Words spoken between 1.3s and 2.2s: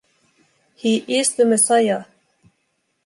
the Messias!